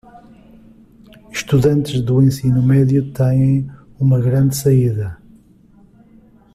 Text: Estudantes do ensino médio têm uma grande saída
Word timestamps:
Estudantes 1.31 2.01
do 2.01 2.23
ensino 2.23 2.63
médio 2.63 3.13
têm 3.13 3.69
uma 3.99 4.19
grande 4.19 4.55
saída 4.55 5.19